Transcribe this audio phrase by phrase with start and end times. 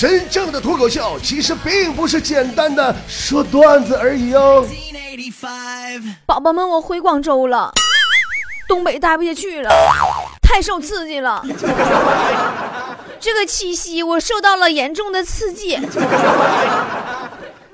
[0.00, 4.66] 真正的脱口秀其实并不是简单的说段子而已哦。
[6.24, 7.70] 宝宝们，我回广州了，
[8.66, 9.70] 东北待不下去了，
[10.40, 11.44] 太受刺激了。
[13.20, 15.78] 这个七夕我受到了严重的刺激。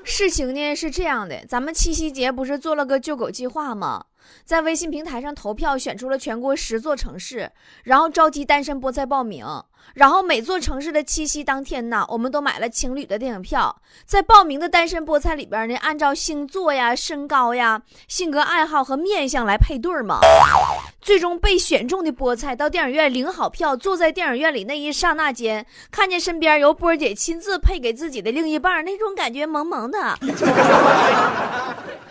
[0.03, 4.03] 事情呢是这样的，咱们七夕节不是做了个救狗计划吗？
[4.43, 7.51] 在微信平台上投票，选出了全国十座城市，
[7.83, 9.45] 然后召集单身菠菜报名。
[9.93, 13.73] 然后每座城市的七夕当天呢，我们都买了情侣的电影票。
[14.05, 20.19] 在报名的单身菠菜里边呢，按照星座呀、身高呀、性格爱好和面相来配对嘛。
[20.99, 30.17] 最终被选中的菠菜到电影院领好票，坐在电影院里那一刹那间，看见身边由波姐亲自配给自己的另一半，那种感觉萌萌的。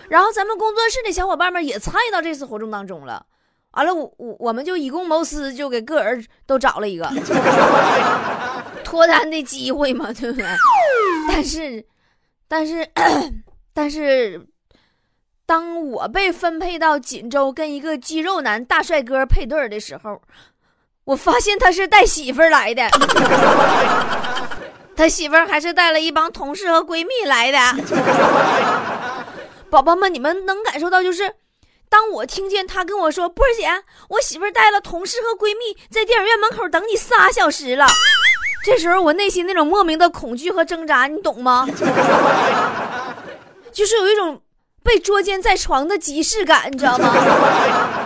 [0.09, 3.27] 然后咱们工作室的小伙伴们也参与到这次活动当中了。
[3.73, 7.07] 完了，我我我们就以公谋私，就给个人都找了一个
[8.83, 10.47] 脱单的机会嘛，对不对？
[11.29, 11.85] 但是，
[12.49, 12.89] 但是，
[13.75, 14.47] 但是，
[15.45, 20.23] 当我被分配到锦州跟一个肌肉男大帅哥配对的时候，
[21.05, 22.89] 我发现他是带媳妇来的，
[24.97, 27.59] 他媳妇还是带了一帮同事和闺蜜来的。
[29.77, 31.35] 宝宝们，你们能感受到就是。
[31.91, 33.69] 当我听见他跟我说：“波儿姐，
[34.09, 37.87] 我媳妇带了同事和闺蜜在电影院门口等你仨小时了。”
[38.65, 41.69] 这时候我内心那种莫名的恐惧和挣扎，你懂吗？
[43.71, 44.41] 就是有一种
[44.83, 47.13] 被捉奸在床的即视感，你知道吗？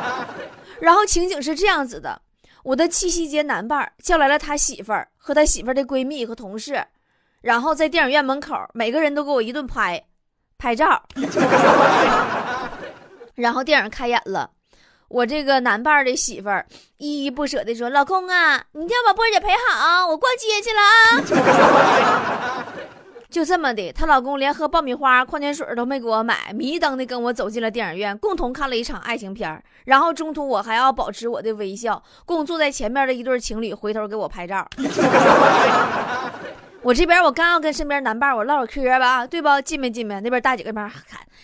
[0.82, 2.20] 然后情景是这样子的：
[2.64, 6.84] 我的七夕节男伴叫来了他媳妇儿和他媳妇儿的闺蜜和同事，
[7.42, 10.04] 然后在电影院门口，每个人都给我一顿拍
[10.60, 11.02] 拍照。
[13.36, 14.50] 然后电影开演了，
[15.08, 16.66] 我这个男伴的媳妇儿
[16.98, 20.84] 依依不舍地说：“老公啊，你一定要把波姐陪好，我逛街去了啊。
[23.30, 34.68] ”就这么的，她老公连喝爆米花、矿泉水都没给我买，迷瞪的跟我走进了电影院，共同看了一场爱情片然后中途我还要保持我的微笑，供坐在前面的一对情侣回头给我拍照。
[36.82, 39.60] 我这边我刚要跟身边男伴我唠会嗑吧，对不？
[39.60, 40.18] 进没进没？
[40.20, 41.02] 那边大姐跟那边喊：“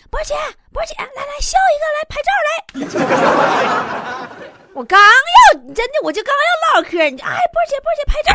[0.09, 0.33] 波姐，
[0.73, 2.49] 波姐，来来笑一个，来拍照来。
[4.73, 8.33] ”我刚要真的，我就刚要唠嗑，你哎，波姐，波姐拍照。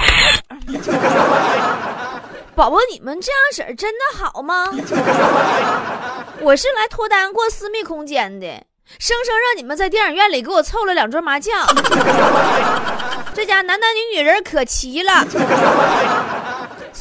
[2.55, 4.71] 宝宝，你们这样式儿真的好吗？
[6.41, 8.47] 我是来脱单过私密空间的，
[8.99, 11.67] 生生让你们在电影院里给我凑了两桌麻将。
[13.35, 15.25] 这家男男女女人可齐了。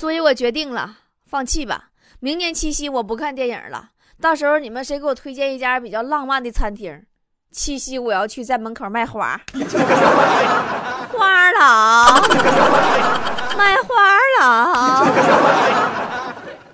[0.01, 0.97] 所以我决定了，
[1.27, 1.89] 放弃吧。
[2.21, 3.91] 明年七夕我不看电影了。
[4.19, 7.03] 到时候你们谁给我推荐一家比较浪漫的餐厅？
[7.51, 9.39] 七夕我要去在门口卖花，
[11.13, 12.19] 花郎，
[13.55, 13.93] 卖花
[14.39, 15.05] 郎。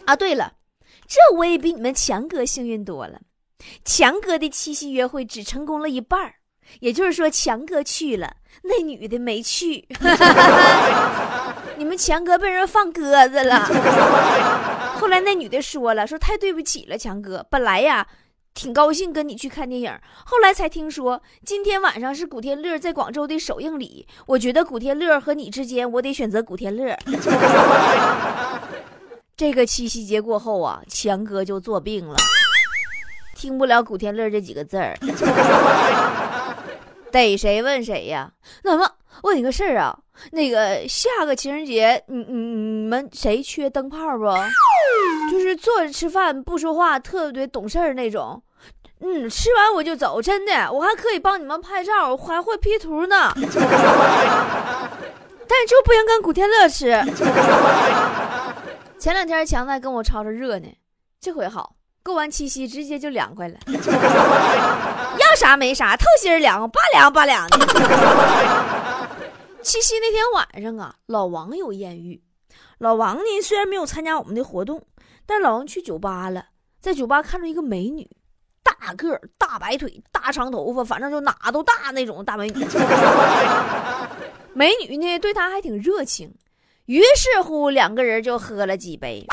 [0.05, 0.53] 啊，对了，
[1.05, 3.19] 这我也比你们强哥幸运多了。
[3.83, 6.33] 强哥的七夕约会只成功了一半
[6.79, 9.85] 也就是说强哥去了，那女的没去。
[11.77, 13.65] 你们强哥被人放鸽子了。
[14.99, 17.45] 后来那女的说了，说太对不起了，强哥。
[17.49, 18.07] 本来呀，
[18.53, 19.91] 挺高兴跟你去看电影，
[20.25, 24.07] 后来才听说今天晚上是古天乐在广州的首映礼。
[24.25, 26.97] 我觉得古天乐和你之间，我得选择古天乐。
[29.37, 32.15] 这个七夕节过后啊，强哥就做病了，
[33.35, 34.97] 听不了古天乐这几个字儿，
[37.11, 38.31] 逮谁问谁呀？
[38.63, 38.89] 那么。
[39.23, 39.97] 问你个事儿啊，
[40.31, 44.25] 那个下个情人节，你你你们谁缺灯泡不？
[45.31, 48.39] 就是坐着吃饭不说话，特别懂事儿那种。
[48.99, 53.31] 嗯，吃完我就走，真的，我还可以帮你们拍照，我还会 P 图呢。
[53.35, 53.49] 但
[55.59, 56.91] 是就不想跟古天乐吃。
[58.99, 60.67] 前两天强子还跟我吵吵热呢，
[61.19, 61.73] 这回好，
[62.07, 63.57] 过完七夕直接就凉快了。
[63.67, 67.57] 要啥没啥，透心凉，拔凉拔凉的。
[69.61, 72.23] 七夕那天晚上啊，老王有艳遇。
[72.77, 74.81] 老王呢，虽然没有参加我们的活动，
[75.25, 76.45] 但老王去酒吧了，
[76.79, 78.09] 在酒吧看到一个美女，
[78.63, 82.65] 大个大白腿、大长头发，反正就哪都大那种大美女。
[84.55, 86.33] 美女呢，对他还挺热情。
[86.85, 89.25] 于是乎，两个人就喝了几杯，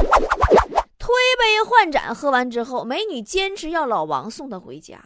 [1.05, 2.15] 推杯换盏。
[2.15, 4.99] 喝完之后，美女坚持要老王送她回家。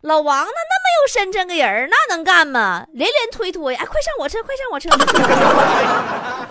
[0.00, 0.50] 老王呢？
[0.50, 2.84] 那么有身，这个人儿那能干吗？
[2.92, 3.78] 连连推脱呀！
[3.86, 4.90] 快上我车，快上我车！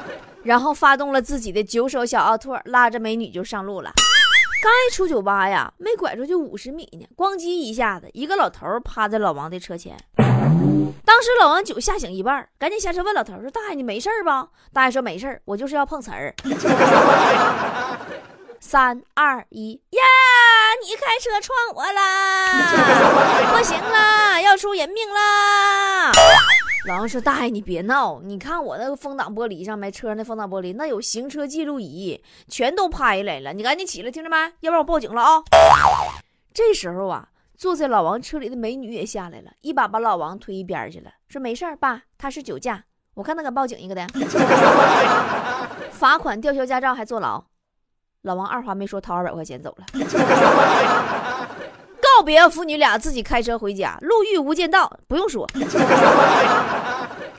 [0.44, 3.92] 然后发动了自己的九手小奥拓，拉着美女就上路了。
[4.64, 9.98] 刚一出酒吧呀，没拐出去五十米呢，咣叽一下子，一个老头趴在老王的车前。
[11.04, 16.34] 当时老王酒吓醒一半，赶紧下车问老头说：“大爷，你没事吧？”大爷说：“没事我就是要碰瓷儿。”
[18.68, 20.02] 三二一，呀！
[20.84, 23.56] 你开车撞我啦！
[23.56, 26.12] 不行啦，要出人命啦！
[26.86, 33.54] 老王说：“大爷，你别闹，你看我那个风挡玻璃上没，车上那风挡玻璃那有行车记录仪，全都拍来了。
[33.54, 34.36] 你赶紧起来，听着没？
[34.60, 35.42] 要不然我报警了啊！”
[36.54, 42.84] 这时候啊，坐在老王车里的美女也下来了，一把把老王推一边去了，说：“没事儿，爸，他是酒驾，
[43.14, 44.06] 我看他敢报警一个的，
[45.94, 47.42] 罚款、吊销驾照还坐牢。”
[48.24, 49.86] 老王二话没说，掏二百块钱走了。
[52.02, 53.98] 告别父女俩，自己开车回家。
[54.02, 55.48] 路遇无间道，不用说。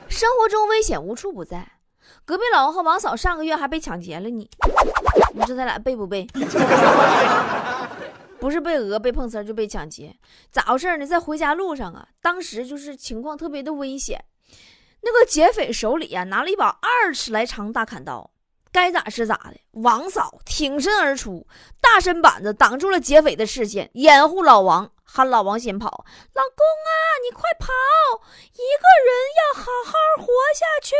[0.07, 1.67] 生活中危险无处不在。
[2.25, 4.49] 隔壁老王和王嫂上个月还被抢劫了呢。
[5.33, 6.27] 你说他俩背不背？
[8.39, 10.15] 不是被讹、被碰瓷，就被抢劫。
[10.49, 11.05] 咋回事呢？
[11.05, 14.23] 在回家路上啊，当时就是情况特别的危险。
[15.01, 18.31] 那个劫匪手里啊，拿了一把二尺来长大砍刀。
[18.71, 21.47] 该咋是咋的，王嫂挺身而出，
[21.81, 26.05] 大身板子挡住了劫匪的视线，掩护老王，喊老王先跑。
[26.33, 26.89] 老公啊，
[27.23, 27.67] 你快跑！
[28.53, 30.93] 一个人要好好活下去。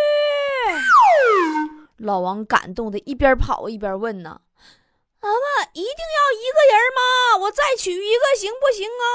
[1.98, 4.40] 老王感动的一边跑一边问呢
[5.22, 5.36] ：“妈妈，
[5.74, 7.02] 一定要一个人吗？
[7.42, 9.06] 我再娶一个行不行啊？”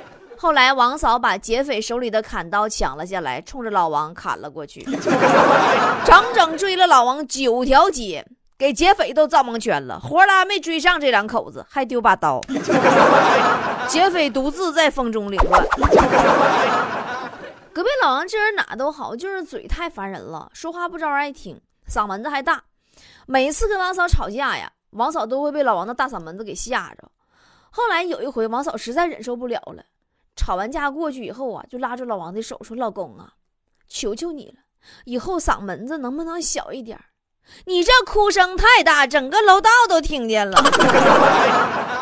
[0.42, 4.80] 后来，王嫂把劫匪手里的砍刀抢了下来，冲着老王砍了过去，
[6.02, 8.26] 整整追了老王九条街，
[8.56, 10.00] 给劫匪都造蒙圈了。
[10.00, 12.40] 活拉没追上这两口子，还丢把刀。
[13.86, 15.62] 劫匪独自在风中凌乱。
[17.74, 22.62] 隔壁老王这人哪都好，就是嘴太烦人了，说话不招人爱听，嗓门子还大。
[23.26, 27.10] 每次跟王嫂吵架呀，王嫂都会被老王的大嗓门子给吓着。
[27.68, 29.84] 后来有一回，王嫂实在忍受不了了。
[30.40, 33.34] 吵完架过去以后啊，就拉着老王的手说：“老公啊，
[33.86, 34.54] 求求你了，
[35.04, 36.98] 以后嗓门子能不能小一点
[37.66, 40.56] 你这哭声太大，整个楼道都听见了。”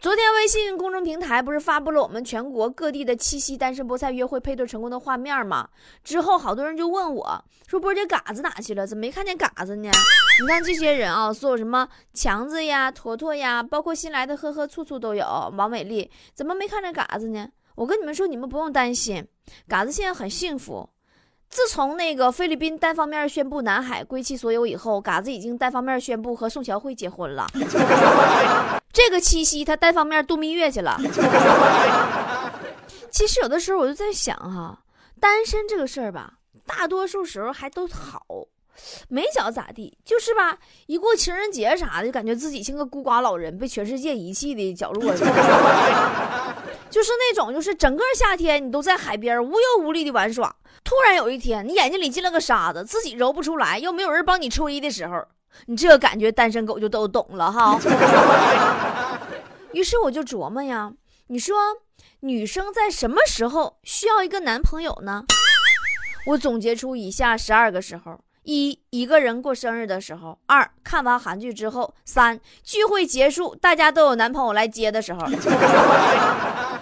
[0.00, 5.68] 昨天微信公众平台不是发布了我们全国各地的七夕单身菠菜约会配对成功的画面吗？
[6.04, 8.86] 之后好多人就问我说：“波姐，嘎子哪去了？
[8.86, 9.90] 怎么没看见嘎子呢？”
[10.40, 15.52] 你看这些人啊，所有什么强子呀、坨坨呀，包括新来的呵呵醋醋都有。
[15.56, 17.48] 王美丽怎么没看见嘎子呢？
[17.74, 19.26] 我跟你们说，你们不用担心，
[19.66, 20.88] 嘎子现在很幸福。
[21.50, 27.48] 自从那个菲律宾单方面宣布南海归其所有以后，嘎子已经单方面宣布和宋乔慧结婚了。
[28.92, 30.98] 这个七夕他单方面度蜜月去了。
[33.10, 34.78] 其实有的时候我就在想哈，
[35.20, 36.34] 单身这个事儿吧，
[36.66, 38.22] 大多数时候还都好，
[39.08, 45.14] 没觉咋地，就是吧，一过情人节啥的，就感觉自己像个孤寡老人，被全世界遗弃的角落。
[46.90, 55.22] 就是那种，就是整个夏天你都在海边无忧无虑的玩耍，突然有一天你眼睛里进了个沙子，自己揉不出来，又没有人帮你吹的时候，
[55.66, 57.78] 你这感觉单身狗就都懂了哈。
[59.72, 60.92] 于是我就琢磨呀，
[61.28, 61.56] 你说
[62.20, 65.24] 女生在什么时候需要一个男朋友呢？
[66.26, 68.20] 我总结出以下十二个时候。
[68.44, 75.20] 一一个人过生日的时候，二看完韩剧之后，三聚会结束大家都有男朋友来接的时候，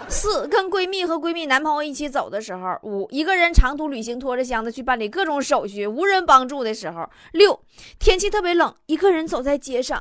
[0.09, 7.59] 四跟闺蜜和闺蜜男朋友一起走的时候，五一个人长途旅行拖着箱子去办理各种手续无人帮助的时候，六
[7.99, 9.99] 天气特别冷一个人走在街上，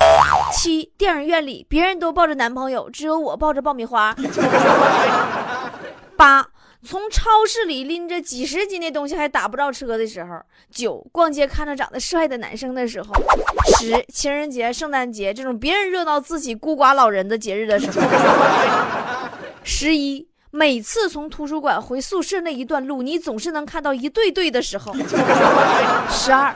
[0.52, 4.14] 七电影院里别人都抱着男朋友，只有我抱着爆米花，
[6.16, 6.48] 八。
[6.84, 10.40] 从超市里拎着几十斤的东西还打不着车的时候，
[10.70, 13.08] 九逛街看着长得帅的男生的时候，
[13.76, 18.00] 十情人节、圣诞节这种别人热闹自己孤寡老人的节日的时候，
[19.68, 24.94] 十一每次从图书馆回宿舍那一段路，你总是能看到一对对的时候，
[26.08, 26.54] 十二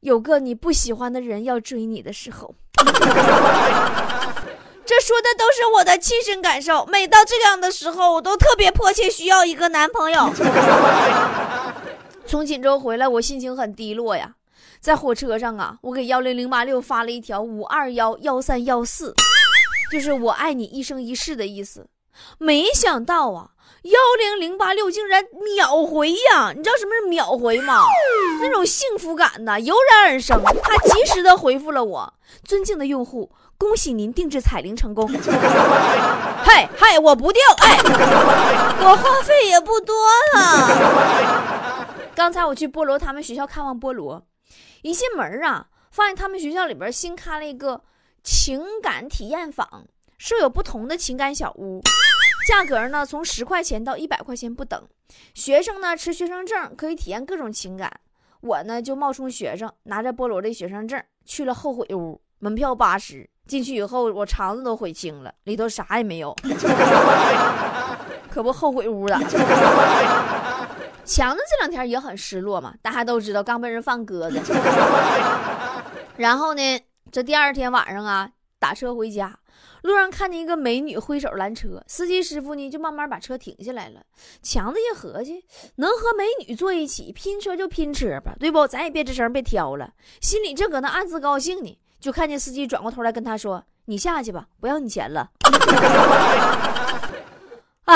[0.00, 2.52] 有个你不喜欢的人要追你的时候。
[4.84, 6.84] 这说的都是我的亲身感受。
[6.86, 10.28] 每到这样的时候，我都特别迫切需要一个男朋友。
[12.26, 14.34] 从锦州回来，我心情很低落呀。
[14.80, 19.14] 在火车上啊，我给幺零零八六发了一条五二幺幺三幺四，
[19.92, 21.86] 就是我爱你一生一世的意思。
[22.38, 23.50] 没想到啊，
[23.82, 26.52] 幺零零八六竟然秒回呀！
[26.56, 27.84] 你知道什么是秒回吗？
[28.40, 30.42] 那种幸福感呐，油然而生。
[30.62, 33.30] 他及时的回复了我，尊敬的用户。
[33.58, 35.08] 恭喜您定制彩铃成功！
[36.44, 37.78] 嗨嗨，我不定，哎，
[38.84, 39.96] 我话费也不多
[40.34, 41.86] 了。
[42.14, 44.22] 刚才我去菠萝他们学校看望菠萝，
[44.82, 47.80] 一进门啊，发现他们学校里边新开了一个
[48.22, 49.86] 情感体验坊，
[50.18, 51.80] 设有不同的情感小屋。
[52.46, 54.80] 价格呢从十块钱到一百块钱不等。
[55.34, 57.92] 学生呢持学生证可以体验各种情感。
[58.40, 63.28] 我呢就冒充学生，拿着菠萝的学生证去了后悔屋，门票八十。
[63.46, 66.34] 进去以后，我肠子都悔青了，里头啥也没有，
[68.28, 69.16] 可不后悔屋了。
[71.04, 74.40] 强子这两天也很失落嘛，大家都知道刚被人放鸽子。
[76.18, 76.80] 然后呢，
[77.12, 78.28] 这第二天晚上啊，
[78.58, 79.38] 打车回家，
[79.82, 84.00] 路上看见一个美女挥手拦车，司机师傅呢就慢慢把车停下来了。
[84.42, 85.44] 强子一合计，
[85.76, 88.66] 能和美女坐一起拼车就拼车吧，对不？
[88.66, 91.78] 咱也别吱声，别挑了，心里正搁那暗自高兴呢。
[91.98, 95.30] 就看见司机转过头来跟他说：“你下去吧，不要你钱了。”
[97.86, 97.94] 哎，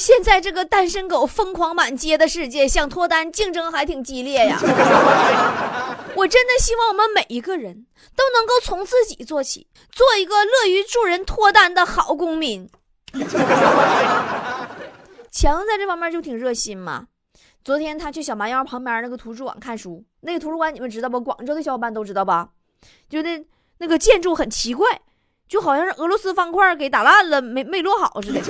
[0.00, 4.58] 现在这个单身狗疯狂满街的世界，想脱单竞争还挺激烈呀。
[6.16, 7.84] 我真的希望我们每一个人
[8.16, 12.66] 都能够从自己做起，做一个乐于助人脱单的好公民。
[15.30, 17.08] 强在这方面就挺热心嘛。
[17.62, 21.20] 昨天他去小蛮腰旁边那个图书馆看书，那个图书馆你们知道不？
[21.20, 22.48] 广州的小伙伴都知道吧？
[23.10, 23.44] 就那
[23.76, 24.98] 那个建筑很奇怪，
[25.46, 28.40] 就好像是俄罗斯方块给打烂了，没没落好似的。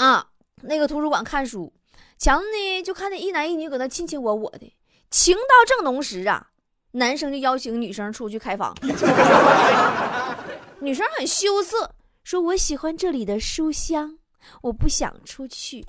[0.00, 0.24] 啊，
[0.62, 1.70] 那个图书馆看书，
[2.16, 4.74] 强子呢就看见一男一女搁那卿卿我我的，
[5.10, 6.46] 情到正浓时啊，
[6.92, 8.74] 男生就邀请女生出去开房，
[10.80, 14.16] 女生很羞涩，说我喜欢这里的书香，
[14.62, 15.84] 我不想出去。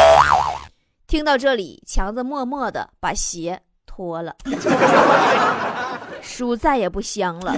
[1.07, 4.35] 听到这里，强子默默的把鞋脱了，
[6.21, 7.55] 书再也不香了。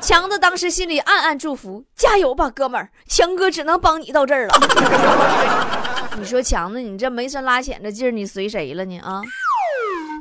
[0.00, 2.90] 强子当时心里暗暗祝福：加油吧，哥们儿！
[3.06, 4.54] 强哥只能帮你到这儿了。
[6.18, 8.98] 你说强子，你这没深拉浅的劲儿，你随谁了呢？
[9.00, 9.22] 啊！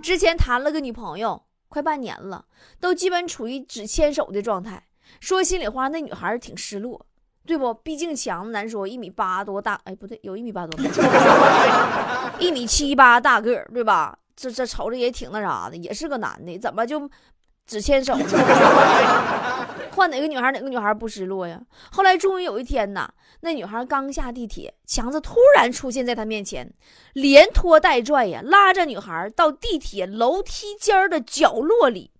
[0.04, 2.46] 之前谈了个女朋友，快半年了，
[2.80, 4.84] 都基本处于只牵手的状态。
[5.20, 7.06] 说心里话，那女孩挺失落。
[7.46, 7.74] 对不？
[7.74, 10.80] 毕竟强难说，一米八多大，哎，不对，有一米八多，
[12.38, 14.16] 一米七八大个，对吧？
[14.36, 17.10] 这这瞅着也挺那啥的，也是个男的，怎么就
[17.66, 18.14] 只牵手？
[19.89, 21.60] 换哪个女孩，哪个女孩不失落呀？
[21.91, 23.10] 后来终于有一天呐，
[23.41, 26.72] 那女孩刚下地铁，强子突然出现在她面前，
[27.13, 32.12] 连拖带拽呀，拉着女孩到地铁楼梯间的角落里。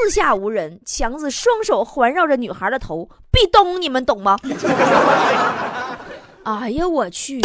[0.00, 4.38] 四下无人，强子双手环绕着女孩的头，壁咚，你们懂吗？
[6.48, 7.38] 哎呀，我去！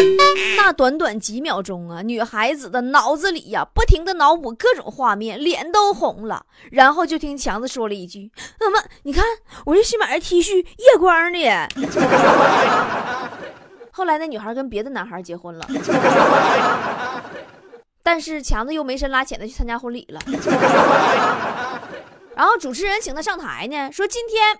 [0.55, 6.45] 那短短几秒钟啊，女孩子的脑子里呀，不停的脑补各种画面，脸都红了。
[6.71, 9.25] 然后就听强子说了一句：“怎么，你看，
[9.65, 11.67] 我这新买的 T 恤，夜光的。
[13.91, 15.67] ”后来那女孩跟别的男孩结婚了，
[18.01, 20.21] 但是强子又没深拉浅的去参加婚礼了。
[22.35, 24.57] 然后主持人请他上台呢，说今天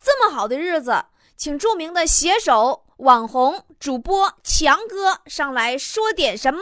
[0.00, 1.04] 这么好的日子，
[1.36, 6.60] 请著名的写手、网红、主播强哥上来说点什么。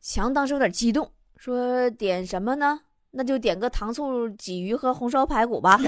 [0.00, 2.80] 强当时有点激动，说点什么呢？
[3.10, 5.78] 那就点个糖醋鲫鱼和红烧排骨吧。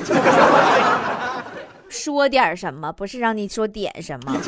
[1.89, 2.93] 说点什么？
[2.93, 4.39] 不是让你说点什么。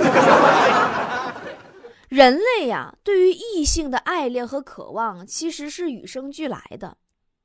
[2.11, 6.99] 人类呀，对于异性的爱恋和渴望，其实是与生俱来的。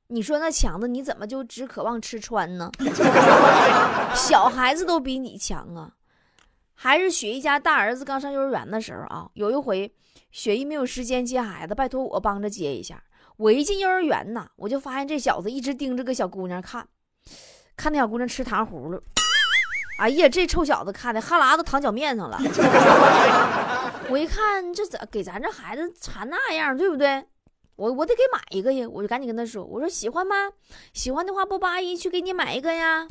[0.08, 2.70] 你说那强子你怎么就只渴望吃穿呢？
[4.14, 5.92] 小孩子都比你强啊！
[6.82, 9.92] 还是雪姨家大儿子刚上幼儿园的时候啊，有一回
[10.30, 13.02] 雪姨没有时间接孩子，拜托我帮着接一下。
[13.36, 16.88] 我一进幼儿园呐，我就发现这小子一直盯着个小姑娘看，
[17.76, 18.98] 看那小姑娘吃糖葫芦。
[19.98, 22.38] 哎呀，这臭小子看的哈喇子淌脚面上了。
[24.08, 27.22] 我一看这咋给咱这孩子馋那样，对不对？
[27.76, 28.88] 我我得给买一个呀！
[28.88, 30.34] 我就赶紧跟他说：“我说喜欢吗？
[30.94, 33.06] 喜欢的话，波波阿姨去给你买一个呀。”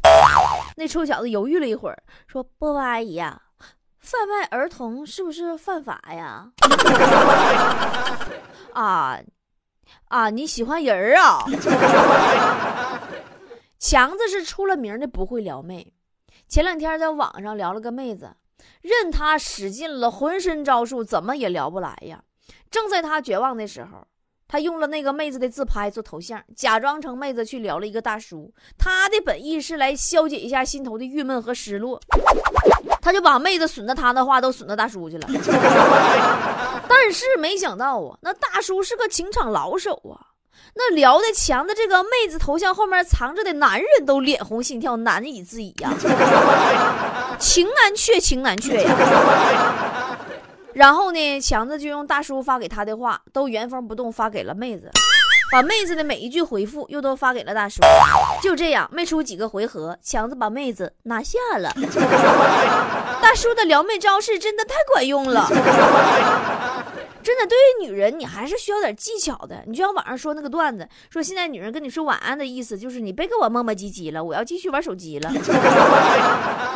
[0.75, 3.39] 那臭小子犹豫了一会儿，说：“波波阿姨呀，
[3.99, 6.51] 贩卖儿童是不是犯法呀？”
[8.73, 9.19] 啊
[10.09, 10.29] 啊！
[10.29, 11.43] 你喜欢人儿啊？
[13.77, 15.93] 强子是出了名的不会撩妹。
[16.47, 18.35] 前两天在网上聊了个妹子，
[18.81, 22.23] 任他使尽了浑身招数，怎么也聊不来呀。
[22.71, 24.05] 正在他绝望的时候。
[24.51, 28.51] 他用了那个妹子的自拍做头像，假装成妹子去聊了一个大叔。
[28.79, 32.01] 他的本意是来消解一下心头的郁闷和失落，
[33.01, 35.27] 他就把妹子损的他的话都损到大叔去了。
[36.87, 40.35] 但是没想到啊，那大叔是个情场老手啊，
[40.75, 45.93] 那聊的强的这个妹子头像后面藏着的男人都脸红心跳，难以自已呀，
[47.39, 48.95] 情难却，情难却呀。
[50.73, 54.89] 然后呢，强子就用大叔发给他的话都原封不动发给了妹子。
[55.51, 57.81] 把妹子的每一句回复又都发给了大叔。
[58.41, 61.73] 就这样，没出几个回合，强子把妹子拿下了。
[63.21, 65.47] 大叔的撩妹招式真的太管用了。
[67.21, 69.63] 真的，对于女人，你还是需要点技巧的。
[69.67, 75.29] 你就像网上说那个段子，说现在女人跟你说晚安的意思就是你别给我磨磨唧唧了，我要继续玩手机了。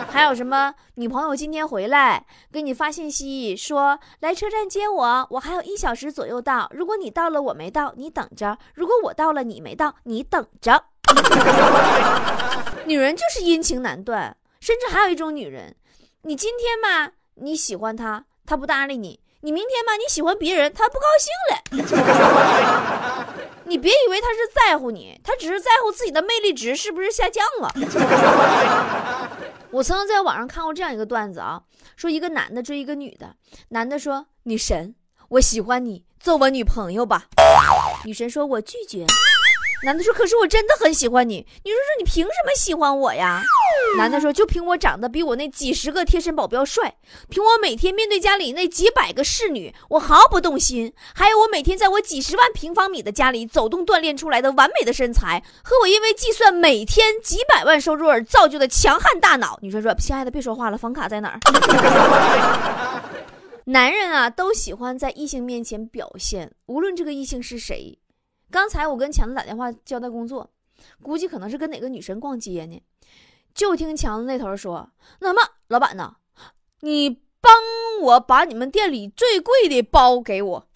[0.09, 6.69] 还有什么女朋友今天回来给你发信息说来车站接我，我还有一小时左右到。
[6.71, 10.83] 如果你到了我没到，你等着；如果我到了你没到，你等着。
[12.85, 15.75] 女人就是阴晴难断，甚至还有一种女人，
[16.23, 19.19] 你今天嘛你喜欢她，她不搭理你。
[19.45, 23.33] 你明天吧，你喜欢别人，他不高兴了。
[23.67, 27.69] 你别以为他是在乎你，他只是在乎自己的魅力值是不是下降了。
[29.71, 31.61] 我曾经在网上看过这样一个段子啊，
[31.97, 33.35] 说一个男的追一个女的，
[33.69, 34.95] 男的说：“女神，
[35.27, 37.25] 我喜欢你，做我女朋友吧。”
[38.05, 39.05] 女神说：“我拒绝。”
[39.83, 43.43] 男的说：“可是我真的很喜欢你。”女生说：“你凭什么喜欢我呀？”
[43.97, 46.95] 男的说：“就凭我长得比我那几十个贴身保镖帅，
[47.29, 50.93] 凭我每天面对家里那几百个侍女，我毫不动心。
[51.13, 61.39] 还有我每天在我几十万平方米的家里走动锻炼出来的完美的身材，和我因为计算每天几百万收入而造就的强悍大脑。”女生说：“亲爱的，别说话了，房卡在哪儿？”
[63.65, 67.97] 男人啊，都喜欢在异性面前表现，无论这个异性是谁。
[68.53, 70.47] 刚才我跟强子打电话交代工作，
[71.01, 72.79] 估计可能是跟哪个女神逛街呢。
[73.55, 74.91] 就听强子那头说
[75.21, 76.17] ：“那么老板呢？
[76.81, 77.09] 你
[77.41, 77.51] 帮
[77.99, 80.67] 我把你们店里最贵的包给我。”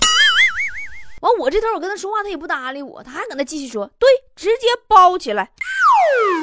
[1.21, 5.51] 完，我这头我跟他说话，他也不搭理我，他还搁那继续说：“对，直接包起来。”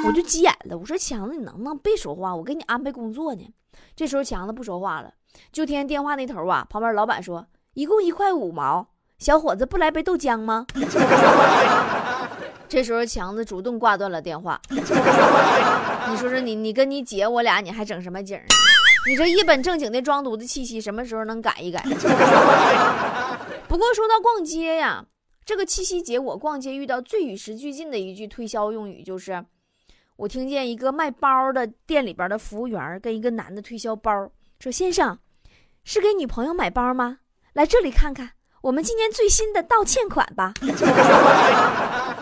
[0.07, 2.33] 我就急眼了，我说：“强子，你能不能别说话？
[2.33, 3.45] 我给你安排工作呢。”
[3.93, 5.13] 这时候强子不说话了，
[5.51, 10.65] 就听电话那头啊，旁边老板说：“一共一块五毛。”小伙子不来杯豆浆吗？
[12.67, 14.59] 这时候强子主动挂断了电话。
[14.69, 14.81] 你
[16.17, 18.39] 说说你，你跟你姐我俩，你还整什么景？
[19.07, 21.81] 你这一本正经的装犊子气息，什么时候能改一改？
[23.67, 25.05] 不过说到逛街呀，
[25.45, 29.45] 这个七夕节我逛街遇到最与时俱进的一句推销用语就是，
[30.17, 34.11] 我听见一个卖包的店里边的服务员跟一个男的推销包，
[34.59, 35.17] 说：“先生，
[35.83, 37.19] 是给女朋友买包吗？
[37.53, 38.31] 来这里看看。”
[38.65, 40.51] 我们今年最新的道歉款吧。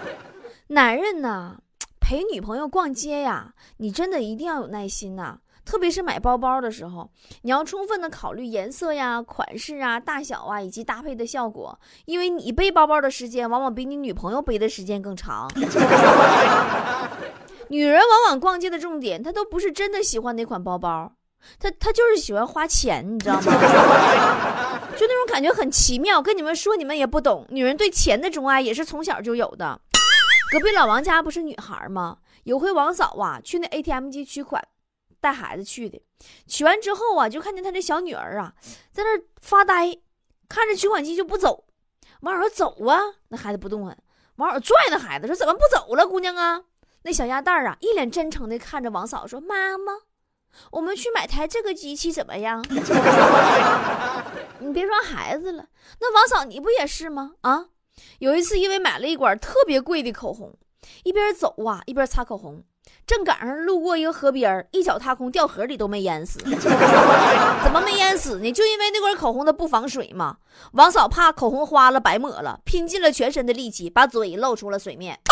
[0.68, 1.56] 男人呢，
[2.02, 5.38] 陪女朋友逛街呀，你真的一定要有耐心呐。
[5.64, 7.10] 特别是买包包的时候，
[7.44, 15.50] 你要充分的考虑颜色呀、款式啊、大小啊以及搭配的效果，因为你背包包的时间往往比你女朋友背的时间更长。
[17.70, 21.14] 女人往往逛街的重点，她都不是真的喜欢哪款包包。
[21.58, 24.73] 她她就是喜欢花钱，你知道吗？
[24.98, 26.22] 就那种感觉很奇妙。
[26.22, 27.46] 跟你们说，你们也不懂。
[27.50, 29.80] 女人对钱的钟爱也是从小就有的。
[30.52, 32.18] 隔壁老王家不是女孩吗？
[32.44, 34.62] 有回王嫂啊去那 ATM 机取款，
[35.20, 36.02] 带孩子去的。
[36.48, 38.54] 取完之后啊，就看见他这小女儿啊
[38.92, 39.98] 在那发呆，
[40.48, 41.66] 看着取款机就不走。
[42.22, 43.98] 王嫂说：“走啊！”那孩子不动弹。
[44.36, 46.62] 王嫂拽那孩子说：“怎么不走了，姑娘啊？”
[47.04, 49.94] 那小鸭蛋啊一脸真诚的看着王嫂说：“妈妈。”
[50.72, 52.64] 我们去买台这个机器怎么样？
[54.60, 55.66] 你别说孩子了，
[56.00, 57.32] 那王嫂你不也是吗？
[57.42, 57.66] 啊，
[58.20, 60.54] 有一次因为买了一管特别贵的口红，
[61.04, 62.64] 一边走啊一边擦口红，
[63.06, 66.40] 正赶上路过一个河边，一脚踏空掉河里都没淹死。
[66.40, 68.52] 怎么没淹死呢？
[68.52, 70.38] 就因为那管口红它不防水嘛。
[70.74, 75.20] 王嫂怕口红花了白抹了，拼尽了全身的力气把嘴露出了水面。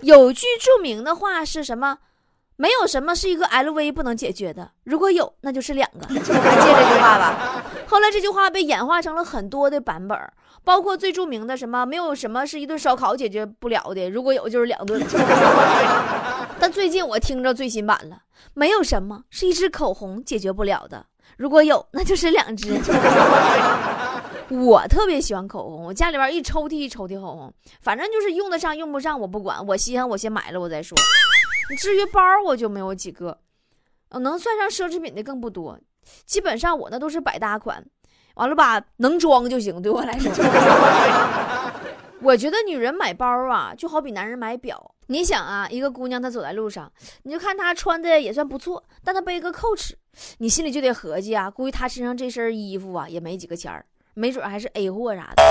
[0.00, 1.98] 有句著名的话是什么？
[2.60, 6.06] 没有什么是一个 LV 不能解决的，如果有，那就是两个。
[6.06, 7.64] 还记这句话吧？
[7.86, 10.14] 后来这句话被演化成了很多的版本，
[10.62, 15.00] 包括最著名的什么“没有什么是一顿烧烤解决不了的，如果有就是两顿”。
[16.60, 18.18] 但最近我听着最新版了
[18.52, 21.06] ，“没有什么是一支口红解决不了的，
[21.38, 22.78] 如果有那就是两支”。
[24.50, 30.98] 我特别喜欢口红，我家里边一抽屉一抽屉口红，反正就是用得上用不上我不管，我稀罕我先买了我再说。
[31.76, 33.40] 至于包，我就没有几个，
[34.10, 35.78] 能算上奢侈品的更不多。
[36.24, 37.84] 基本上我那都是百搭款，
[38.34, 39.80] 完了吧，能装就行。
[39.80, 40.32] 对我来说，
[42.22, 44.94] 我觉得女人买包啊，就好比男人买表。
[45.06, 46.90] 你想啊，一个姑娘她走在路上，
[47.24, 49.92] 你就看她穿的也算不错，但她背个 Coach，
[50.38, 55.42] 你心里就得合计啊，估计她身上这身衣服啊也没几个钱儿，没准还是 A 货啥的。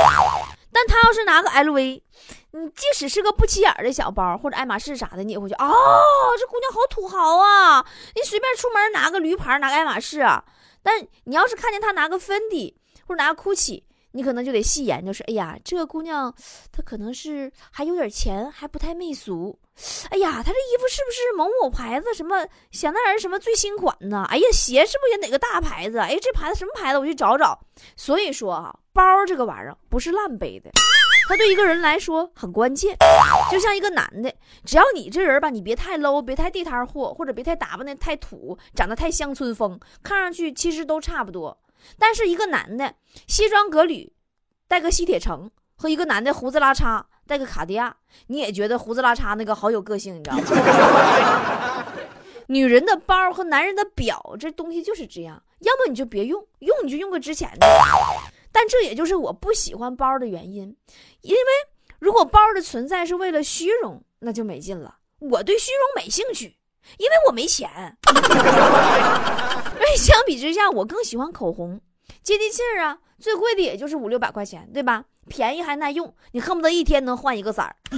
[0.71, 2.01] 但他要是拿个 LV，
[2.51, 6.01] 你即使是个不起眼的小包或者爱马仕啥的，你也会觉得哦，
[6.39, 7.86] 这姑娘好土豪啊！
[8.15, 10.43] 你随便出门拿个驴牌，拿个爱马仕啊。
[10.82, 12.75] 但你要是看见他拿个芬迪
[13.08, 16.34] 或者拿个 GUCCI，你可能就得细研究，说，哎呀，这个姑娘
[16.72, 19.58] 她可能是还有点钱，还不太媚俗。
[20.10, 24.26] 哎呀，她这衣服是不是某某牌子什么香奈儿什么最新款呢？
[24.30, 26.00] 哎呀，鞋是不是也哪个大牌子？
[26.00, 27.00] 哎，这牌子什么牌子？
[27.00, 27.60] 我去找找。
[27.95, 30.69] 所以说啊，包这个玩意儿不是烂背的。
[31.28, 32.98] 它对一个人来说很关键，
[33.52, 34.34] 就像一个男的，
[34.65, 41.56] 只要你这人吧，你别太 low，别太地摊货，或者别太打扮的太土，长得太乡村风，看上去其实都差不多。
[41.97, 42.95] 但是一个男的
[43.27, 44.13] 西装革履，
[44.67, 47.95] 带个西铁城，和一个男的胡子拉碴，带个卡地亚，
[48.27, 51.85] 你也觉得胡子拉碴那个好有个性，你知道吗？
[52.47, 57.67] 女人的包和男人的表这东西就是这样，要么你就别用，用你就用个值钱的。
[58.51, 60.75] 但这也就是我不喜欢包的原因，
[61.21, 61.41] 因为
[61.99, 64.97] 如果包的存在是为了虚荣，那就没劲了。
[65.19, 66.57] 我对虚荣没兴趣，
[66.97, 67.69] 因为我没钱。
[68.05, 71.79] 所以相比之下，我更喜欢口红，
[72.23, 72.97] 接地气儿啊。
[73.19, 75.03] 最贵的也就是五六百块钱，对吧？
[75.27, 77.75] 便宜还耐用，你恨不得一天能换一个色儿。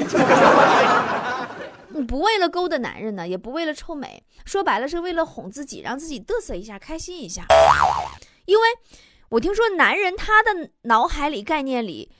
[1.89, 7.43] 你不为了勾搭男人呢，也不为了臭美，说白了是为了哄自己，让自己嘚瑟一下，开心一下，
[8.45, 8.63] 因为。
[9.31, 12.11] 我听说男人他的脑海里概念里，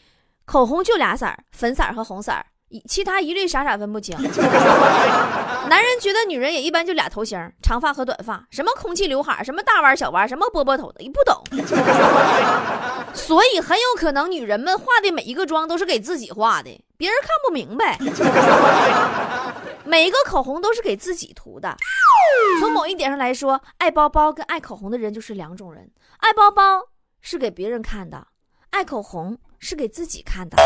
[0.45, 2.45] 口红就俩色儿，粉色和红色儿，
[2.88, 4.16] 其他一律傻傻分不清。
[5.70, 11.42] 男人觉得女人也一般就俩头型，长发和短发，什么空气刘海，什么大弯小弯，什么波波头的，你不懂。
[13.14, 17.98] 所以很有可能女人们化的每一个妆都是给自己化的，别人看不明白。
[19.86, 21.76] 每一个口红都是给自己涂的。
[22.60, 26.82] 从某一点上来说，爱包包跟爱口红的人就是两种人，爱包包。
[27.24, 28.26] 是给别人看的，
[28.72, 30.58] 爱口红是给自己看的，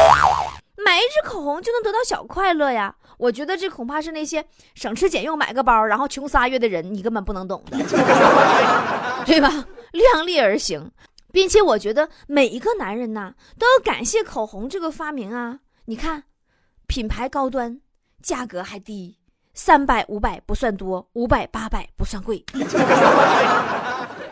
[0.86, 2.96] 买一支口红就能得到小快乐呀！
[3.18, 4.46] 我觉得这恐怕是那些
[4.76, 7.78] 省吃俭用买个包，然后穷仨月的人，你根本不能懂的，
[9.26, 9.50] 对吧？
[9.92, 10.92] 量力而行，
[11.32, 15.62] 并且我觉得每一个男人呐，都要感谢口红这个发明啊！
[15.86, 16.26] 你看，
[16.86, 17.82] 品牌高端，
[18.22, 19.18] 价格还低，
[19.56, 22.46] 三百五百不算多，五百八百不算贵。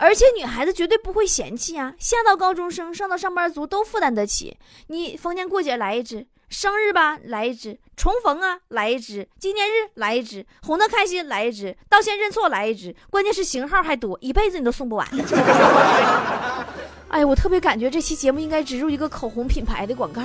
[0.04, 4.54] 而且女孩子绝对不会嫌弃啊，下到高中生，上到上班族都负担得起。
[4.88, 15.08] 你逢年过节来一支，生日吧来一支，重逢啊来一支，纪念日来一支，哄她开心来一支，道歉认错来一支，关键是型号还多，一辈子你都送不完。
[17.08, 20.20] 哎，我特别感觉这期节目应该植入一个口红品牌的广告。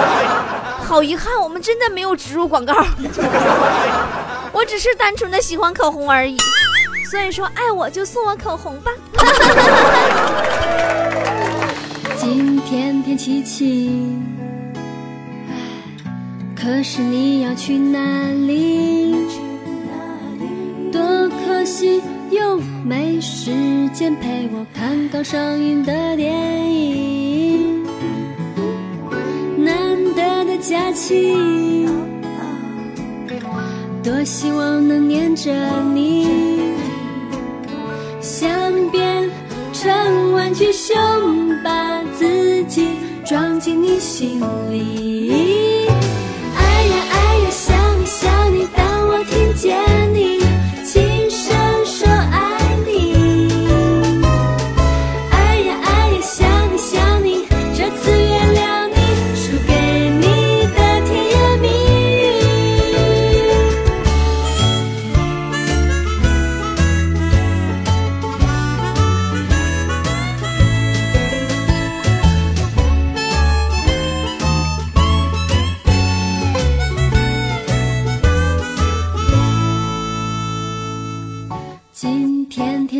[0.80, 2.72] 好遗憾，我们真的没有植入广告。
[4.54, 6.38] 我只是单纯的喜欢口红而已。
[7.14, 8.90] 所以说，爱我就送我口红吧。
[12.18, 14.20] 今天天气晴，
[16.56, 18.00] 可是你要去哪
[18.48, 19.14] 里？
[20.90, 21.00] 多
[21.46, 23.52] 可惜，又没时
[23.92, 27.86] 间陪我看刚上映的电影。
[29.56, 31.86] 难得的假期，
[34.02, 35.52] 多希望能黏着
[35.94, 36.73] 你。
[40.54, 40.94] 只想，
[41.64, 42.86] 把自己
[43.26, 44.40] 装进你心
[44.70, 45.73] 里。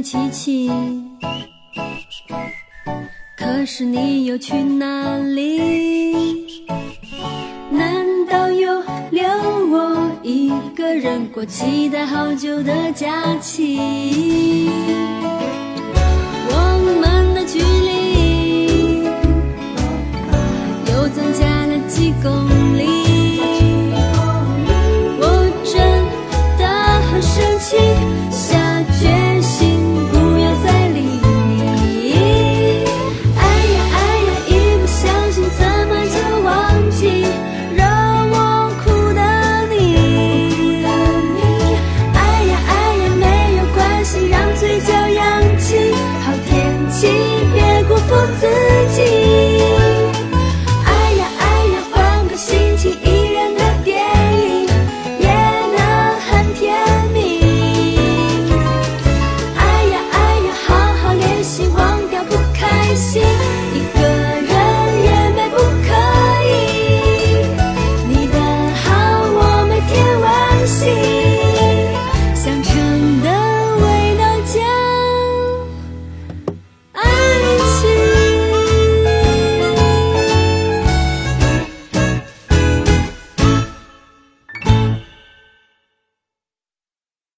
[0.04, 0.70] 琪琪，
[3.38, 6.62] 可是你又去哪里？
[7.70, 9.26] 难道又留
[9.70, 14.68] 我一个人过期待好久的假期？
[16.50, 16.52] 我
[17.00, 19.04] 们的距离
[20.92, 22.53] 又增加了几公里？